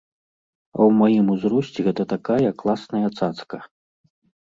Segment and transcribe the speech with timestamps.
[0.77, 3.57] А ў маім узросце гэта такая класная цацка.